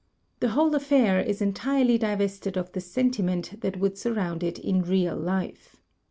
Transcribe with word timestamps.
The 0.39 0.49
whole 0.57 0.73
affair 0.73 1.19
is 1.19 1.43
entirely 1.43 1.99
divested 1.99 2.57
of 2.57 2.71
the 2.71 2.81
sentiment 2.81 3.61
that 3.61 3.77
would 3.79 3.99
sur 3.99 4.13
round 4.13 4.41
it 4.41 4.57
in 4.57 4.81
real 4.81 5.15
life. 5.15 5.75